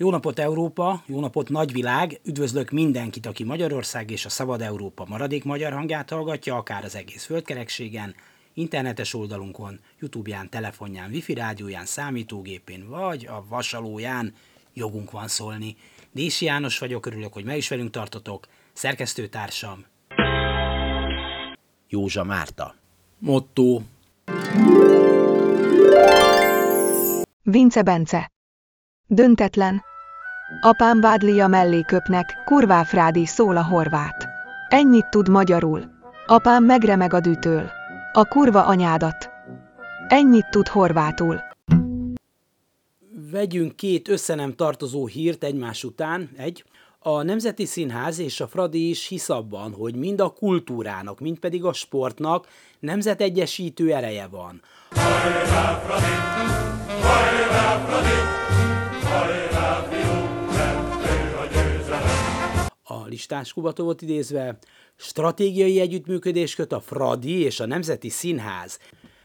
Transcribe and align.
Jó 0.00 0.10
napot 0.10 0.38
Európa, 0.38 1.02
jó 1.06 1.20
napot 1.20 1.48
nagyvilág, 1.48 2.20
üdvözlök 2.24 2.70
mindenkit, 2.70 3.26
aki 3.26 3.44
Magyarország 3.44 4.10
és 4.10 4.24
a 4.24 4.28
Szabad 4.28 4.60
Európa 4.60 5.04
maradék 5.08 5.44
magyar 5.44 5.72
hangját 5.72 6.10
hallgatja, 6.10 6.56
akár 6.56 6.84
az 6.84 6.94
egész 6.96 7.24
földkerekségen, 7.24 8.14
internetes 8.54 9.14
oldalunkon, 9.14 9.80
Youtube-ján, 9.98 10.48
telefonján, 10.48 11.10
wifi 11.10 11.34
rádióján, 11.34 11.84
számítógépén, 11.84 12.88
vagy 12.88 13.26
a 13.26 13.44
vasalóján. 13.48 14.34
Jogunk 14.74 15.10
van 15.10 15.28
szólni. 15.28 15.76
Dési 16.12 16.44
János 16.44 16.78
vagyok, 16.78 17.06
örülök, 17.06 17.32
hogy 17.32 17.44
meg 17.44 17.56
is 17.56 17.68
velünk 17.68 17.90
tartotok, 17.90 18.46
szerkesztőtársam 18.72 19.84
Józsa 21.88 22.24
Márta. 22.24 22.74
Motto. 23.18 23.80
Vince 27.42 27.82
Bence. 27.82 28.30
Döntetlen. 29.06 29.88
Apám 30.60 31.00
vádlia 31.00 31.48
mellé 31.48 31.82
köpnek, 31.82 32.42
kurváfrádi 32.44 33.26
szól 33.26 33.56
a 33.56 33.64
horvát. 33.64 34.28
Ennyit 34.68 35.06
tud 35.10 35.28
magyarul. 35.28 35.90
Apám 36.26 36.64
megremeg 36.64 37.14
a 37.14 37.20
dűtől. 37.20 37.70
A 38.12 38.24
kurva 38.24 38.64
anyádat. 38.64 39.30
Ennyit 40.08 40.50
tud 40.50 40.68
horvátul. 40.68 41.40
Vegyünk 43.30 43.76
két 43.76 44.08
összenem 44.08 44.54
tartozó 44.54 45.06
hírt 45.06 45.44
egymás 45.44 45.84
után. 45.84 46.30
Egy, 46.36 46.64
a 46.98 47.22
Nemzeti 47.22 47.64
Színház 47.64 48.18
és 48.18 48.40
a 48.40 48.46
Fradi 48.46 48.88
is 48.88 49.06
hisz 49.06 49.28
abban, 49.28 49.72
hogy 49.72 49.94
mind 49.94 50.20
a 50.20 50.28
kultúrának, 50.28 51.20
mind 51.20 51.38
pedig 51.38 51.64
a 51.64 51.72
sportnak 51.72 52.46
nemzetegyesítő 52.78 53.92
ereje 53.92 54.26
van. 54.26 54.62
Hajrá, 54.90 55.78
Fradi! 55.78 56.12
Hajrá, 57.02 57.84
Fradi! 57.86 58.30
a 59.59 59.59
listás 63.10 63.52
Kubatovot 63.52 64.02
idézve, 64.02 64.58
stratégiai 64.96 65.80
együttműködés 65.80 66.54
köt 66.54 66.72
a 66.72 66.80
Fradi 66.80 67.40
és 67.40 67.60
a 67.60 67.66
Nemzeti 67.66 68.08
Színház. 68.08 68.78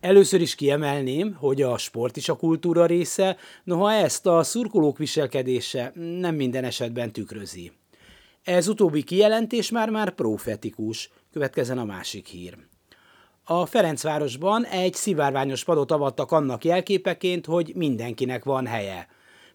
Először 0.00 0.40
is 0.40 0.54
kiemelném, 0.54 1.34
hogy 1.34 1.62
a 1.62 1.78
sport 1.78 2.16
is 2.16 2.28
a 2.28 2.36
kultúra 2.36 2.86
része, 2.86 3.36
noha 3.64 3.92
ezt 3.92 4.26
a 4.26 4.42
szurkolók 4.42 4.98
viselkedése 4.98 5.92
nem 5.94 6.34
minden 6.34 6.64
esetben 6.64 7.12
tükrözi. 7.12 7.72
Ez 8.42 8.68
utóbbi 8.68 9.02
kijelentés 9.02 9.70
már-már 9.70 10.14
profetikus, 10.14 11.10
következzen 11.32 11.78
a 11.78 11.84
másik 11.84 12.26
hír. 12.26 12.56
A 13.44 13.66
Ferencvárosban 13.66 14.64
egy 14.64 14.94
szivárványos 14.94 15.64
padot 15.64 15.90
avattak 15.90 16.32
annak 16.32 16.64
jelképeként, 16.64 17.46
hogy 17.46 17.72
mindenkinek 17.74 18.44
van 18.44 18.66
helye– 18.66 19.06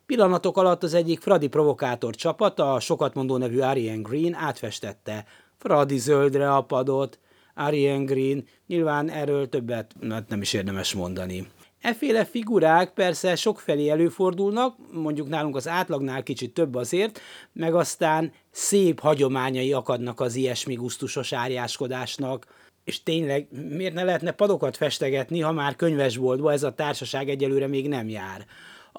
Pillanatok 0.07 0.57
alatt 0.57 0.83
az 0.83 0.93
egyik 0.93 1.19
Fradi 1.19 1.47
provokátor 1.47 2.15
csapata, 2.15 2.73
a 2.73 2.79
sokat 2.79 3.13
mondó 3.13 3.37
nevű 3.37 3.59
Ariane 3.59 4.01
Green 4.01 4.33
átfestette 4.33 5.25
Fradi 5.57 5.97
zöldre 5.97 6.53
a 6.53 6.61
padot. 6.61 7.19
Ariane 7.55 8.03
Green, 8.03 8.45
nyilván 8.67 9.09
erről 9.09 9.49
többet 9.49 9.95
hát 10.09 10.29
nem 10.29 10.41
is 10.41 10.53
érdemes 10.53 10.93
mondani. 10.93 11.47
Efféle 11.81 12.25
figurák 12.25 12.93
persze 12.93 13.35
sokfelé 13.35 13.89
előfordulnak, 13.89 14.75
mondjuk 14.91 15.27
nálunk 15.27 15.55
az 15.55 15.67
átlagnál 15.67 16.23
kicsit 16.23 16.53
több 16.53 16.75
azért, 16.75 17.19
meg 17.53 17.75
aztán 17.75 18.31
szép 18.51 18.99
hagyományai 18.99 19.73
akadnak 19.73 20.19
az 20.19 20.35
ilyesmi 20.35 20.73
gusztusos 20.73 21.33
árjáskodásnak. 21.33 22.45
És 22.83 23.03
tényleg, 23.03 23.47
miért 23.69 23.93
ne 23.93 24.03
lehetne 24.03 24.31
padokat 24.31 24.77
festegetni, 24.77 25.39
ha 25.39 25.51
már 25.51 25.75
könyvesboltba 25.75 26.51
ez 26.51 26.63
a 26.63 26.73
társaság 26.73 27.29
egyelőre 27.29 27.67
még 27.67 27.87
nem 27.87 28.09
jár? 28.09 28.45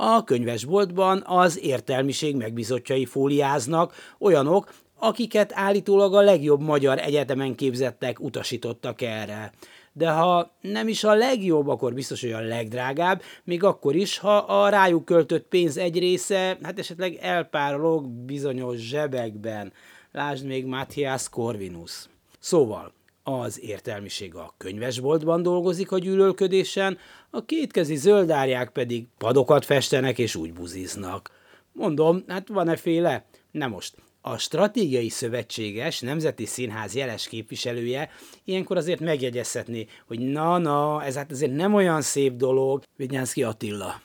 A 0.01 0.25
könyvesboltban 0.25 1.23
az 1.27 1.59
értelmiség 1.63 2.37
megbizotjai 2.37 3.05
fóliáznak, 3.05 3.95
olyanok, 4.19 4.75
akiket 4.99 5.53
állítólag 5.55 6.15
a 6.15 6.21
legjobb 6.21 6.61
magyar 6.61 6.99
egyetemen 6.99 7.55
képzettek 7.55 8.21
utasítottak 8.21 9.03
erre. 9.03 9.53
De 9.93 10.11
ha 10.11 10.51
nem 10.61 10.89
is 10.89 11.05
a 11.05 11.15
legjobb, 11.15 11.69
akkor 11.69 11.95
biztos, 11.95 12.21
hogy 12.21 12.33
a 12.33 12.41
legdrágább, 12.41 13.23
még 13.45 13.65
akkor 13.65 13.95
is, 13.95 14.19
ha 14.19 14.37
a 14.37 14.69
rájuk 14.69 15.05
költött 15.05 15.49
pénz 15.49 15.77
egy 15.77 15.99
része, 15.99 16.59
hát 16.63 16.79
esetleg 16.79 17.15
elpárolog 17.15 18.07
bizonyos 18.09 18.77
zsebekben. 18.77 19.73
Lásd 20.13 20.47
még 20.47 20.67
Matthias 20.67 21.29
Corvinus. 21.29 22.09
Szóval, 22.39 22.93
az 23.29 23.63
értelmiség 23.63 24.35
a 24.35 24.55
könyvesboltban 24.57 25.43
dolgozik 25.43 25.93
a 25.93 25.99
gyűlölködésen, 25.99 26.99
a 27.31 27.45
kétkezi 27.45 27.97
zöldárják 27.97 28.71
pedig 28.71 29.07
padokat 29.19 29.65
festenek 29.65 30.19
és 30.19 30.35
úgy 30.35 30.53
buziznak. 30.53 31.31
Mondom, 31.73 32.25
hát 32.27 32.49
van-e 32.49 32.77
féle? 32.77 33.25
Nem 33.51 33.71
most. 33.71 33.95
A 34.21 34.39
stratégiai 34.39 35.09
szövetséges 35.09 36.01
Nemzeti 36.01 36.45
Színház 36.47 36.95
jeles 36.95 37.29
képviselője 37.29 38.11
ilyenkor 38.45 38.77
azért 38.77 39.01
megjegyezhetné, 39.01 39.87
hogy 40.07 40.19
na-na, 40.19 41.05
ez 41.05 41.15
hát 41.15 41.31
azért 41.31 41.55
nem 41.55 41.75
olyan 41.75 42.03
szép 42.03 42.37
dolog, 42.37 42.83
Vignyánszki 42.97 43.43
Attila 43.43 44.01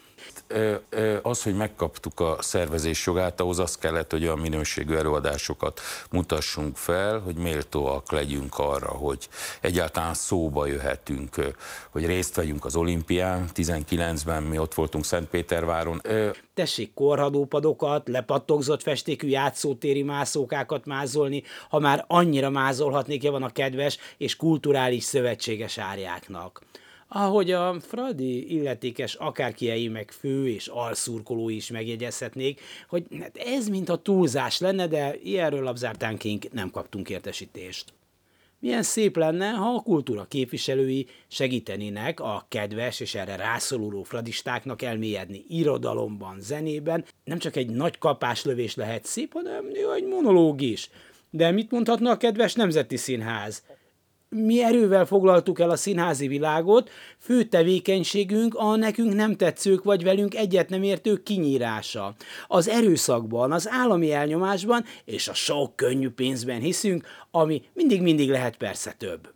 az, 1.21 1.43
hogy 1.43 1.55
megkaptuk 1.55 2.19
a 2.19 2.37
szervezés 2.39 3.05
jogát, 3.05 3.39
ahhoz 3.39 3.59
az 3.59 3.77
kellett, 3.77 4.11
hogy 4.11 4.23
olyan 4.23 4.39
minőségű 4.39 4.95
előadásokat 4.95 5.81
mutassunk 6.11 6.77
fel, 6.77 7.19
hogy 7.19 7.35
méltóak 7.35 8.11
legyünk 8.11 8.57
arra, 8.57 8.87
hogy 8.87 9.27
egyáltalán 9.61 10.13
szóba 10.13 10.65
jöhetünk, 10.65 11.35
hogy 11.89 12.05
részt 12.05 12.35
vegyünk 12.35 12.65
az 12.65 12.75
olimpián. 12.75 13.49
19-ben 13.55 14.43
mi 14.43 14.57
ott 14.57 14.73
voltunk 14.73 15.05
Szentpéterváron. 15.05 16.01
Tessék 16.53 16.93
korhadópadokat, 16.93 18.07
lepattogzott 18.07 18.81
festékű 18.81 19.27
játszótéri 19.27 20.03
mászókákat 20.03 20.85
mázolni, 20.85 21.43
ha 21.69 21.79
már 21.79 22.05
annyira 22.07 22.49
mázolhatnék, 22.49 23.29
van 23.29 23.43
a 23.43 23.51
kedves 23.51 23.97
és 24.17 24.35
kulturális 24.35 25.03
szövetséges 25.03 25.77
árjáknak 25.77 26.61
ahogy 27.13 27.51
a 27.51 27.79
Fradi 27.79 28.55
illetékes 28.55 29.13
akárkiei 29.13 29.87
meg 29.87 30.11
fő 30.11 30.47
és 30.47 30.67
alszurkoló 30.67 31.49
is 31.49 31.71
megjegyezhetnék, 31.71 32.61
hogy 32.87 33.05
hát 33.19 33.37
ez 33.37 33.67
mint 33.67 33.89
a 33.89 33.95
túlzás 33.95 34.59
lenne, 34.59 34.87
de 34.87 35.15
ilyenről 35.23 35.63
labzártánként 35.63 36.53
nem 36.53 36.71
kaptunk 36.71 37.09
értesítést. 37.09 37.93
Milyen 38.59 38.83
szép 38.83 39.17
lenne, 39.17 39.49
ha 39.49 39.73
a 39.73 39.81
kultúra 39.81 40.25
képviselői 40.29 41.07
segítenének 41.27 42.19
a 42.19 42.45
kedves 42.49 42.99
és 42.99 43.15
erre 43.15 43.35
rászoruló 43.35 44.03
fradistáknak 44.03 44.81
elmélyedni 44.81 45.45
irodalomban, 45.49 46.39
zenében. 46.39 47.05
Nem 47.23 47.37
csak 47.37 47.55
egy 47.55 47.69
nagy 47.69 47.97
kapáslövés 47.97 48.75
lehet 48.75 49.05
szép, 49.05 49.33
hanem 49.33 49.65
egy 49.95 50.05
monológ 50.05 50.61
is. 50.61 50.89
De 51.29 51.51
mit 51.51 51.71
mondhatna 51.71 52.11
a 52.11 52.17
kedves 52.17 52.53
Nemzeti 52.53 52.97
Színház? 52.97 53.63
Mi 54.33 54.63
erővel 54.63 55.05
foglaltuk 55.05 55.59
el 55.59 55.69
a 55.69 55.75
színházi 55.75 56.27
világot, 56.27 56.89
fő 57.19 57.43
tevékenységünk 57.43 58.55
a 58.55 58.75
nekünk 58.75 59.13
nem 59.13 59.35
tetszők 59.35 59.83
vagy 59.83 60.03
velünk 60.03 60.35
egyet 60.35 60.69
nem 60.69 60.83
értők 60.83 61.23
kinyírása. 61.23 62.15
Az 62.47 62.67
erőszakban, 62.67 63.51
az 63.51 63.69
állami 63.69 64.11
elnyomásban 64.11 64.85
és 65.05 65.27
a 65.27 65.33
sok 65.33 65.75
könnyű 65.75 66.09
pénzben 66.09 66.59
hiszünk, 66.59 67.07
ami 67.31 67.61
mindig-mindig 67.73 68.29
lehet 68.29 68.57
persze 68.57 68.95
több. 68.97 69.31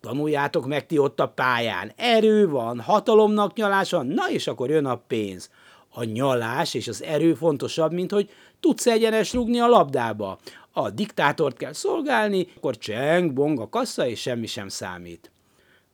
Tanuljátok 0.00 0.66
meg 0.66 0.86
ti 0.86 0.98
ott 0.98 1.20
a 1.20 1.28
pályán. 1.28 1.92
Erő 1.96 2.48
van, 2.48 2.80
hatalomnak 2.80 3.54
nyalása, 3.54 4.02
na 4.02 4.30
és 4.30 4.46
akkor 4.46 4.70
jön 4.70 4.86
a 4.86 4.96
pénz. 5.06 5.50
A 5.88 6.04
nyalás 6.04 6.74
és 6.74 6.88
az 6.88 7.02
erő 7.02 7.34
fontosabb, 7.34 7.92
mint 7.92 8.10
hogy 8.10 8.30
tudsz 8.60 8.86
egyenes 8.86 9.32
rugni 9.32 9.60
a 9.60 9.68
labdába 9.68 10.38
a 10.76 10.90
diktátort 10.90 11.56
kell 11.56 11.72
szolgálni, 11.72 12.46
akkor 12.56 12.78
cseng, 12.78 13.32
bong 13.32 13.60
a 13.60 13.68
kassa, 13.68 14.06
és 14.06 14.20
semmi 14.20 14.46
sem 14.46 14.68
számít. 14.68 15.30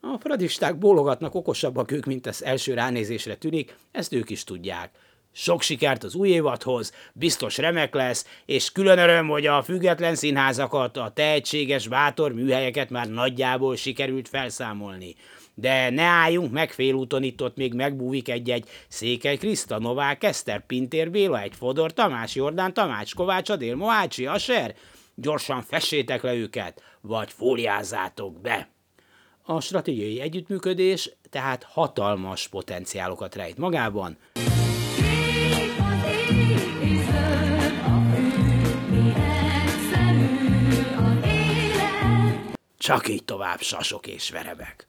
A 0.01 0.19
fradisták 0.21 0.79
bólogatnak 0.79 1.35
okosabbak 1.35 1.91
ők, 1.91 2.05
mint 2.05 2.27
ez 2.27 2.43
első 2.43 2.75
ránézésre 2.75 3.35
tűnik, 3.35 3.77
ezt 3.93 4.13
ők 4.13 4.31
is 4.31 4.45
tudják. 4.45 4.91
Sok 5.33 5.63
sikert 5.63 6.05
az 6.05 6.15
új 6.15 6.29
évadhoz, 6.29 6.93
biztos 7.13 7.57
remek 7.57 7.95
lesz, 7.95 8.27
és 8.47 8.73
külön 8.73 8.99
öröm, 8.99 9.29
hogy 9.29 9.47
a 9.47 9.63
független 9.63 10.15
színházakat, 10.15 10.97
a 10.97 11.11
tehetséges, 11.15 11.89
bátor 11.89 12.33
műhelyeket 12.33 12.91
már 12.91 13.09
nagyjából 13.09 13.77
sikerült 13.77 14.29
felszámolni. 14.29 15.15
De 15.55 15.91
ne 15.91 16.03
álljunk 16.03 16.53
meg 16.53 16.73
félúton, 16.73 17.23
itt 17.23 17.43
ott 17.43 17.57
még 17.57 17.75
megbúvik 17.75 18.29
egy-egy 18.29 18.69
Székely 18.89 19.37
Kriszta, 19.37 19.79
Novák 19.79 20.25
Eszter, 20.25 20.67
Pintér 20.67 21.11
Béla, 21.11 21.41
egy 21.41 21.55
Fodor 21.55 21.93
Tamás, 21.93 22.35
Jordán 22.35 22.75
Tamács, 22.75 23.15
Kovács 23.15 23.51
Adél, 23.51 23.77
Mohácsi, 23.77 24.27
Aser. 24.27 24.75
Gyorsan 25.15 25.63
fessétek 25.63 26.23
le 26.23 26.35
őket, 26.35 26.83
vagy 27.01 27.33
fóliázzátok 27.33 28.41
be. 28.41 28.69
A 29.43 29.61
stratégiai 29.61 30.21
együttműködés 30.21 31.11
tehát 31.31 31.63
hatalmas 31.63 32.49
potenciálokat 32.49 33.35
rejt 33.35 33.57
magában. 33.59 34.19
Csak 42.79 43.09
így 43.09 43.25
tovább 43.25 43.61
sasok 43.61 44.07
és 44.07 44.31
verebek. 44.31 44.89